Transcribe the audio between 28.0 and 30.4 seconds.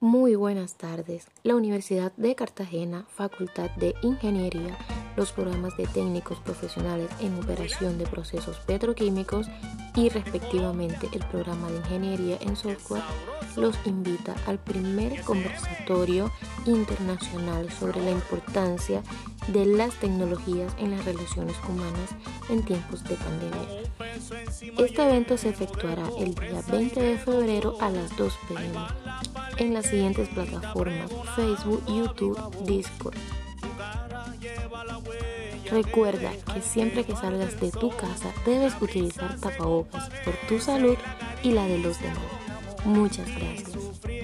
2 pm en las siguientes